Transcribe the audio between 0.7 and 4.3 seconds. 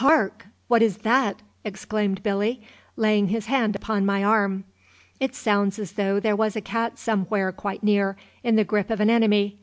is that?" exclaimed Billy, laying his hand upon my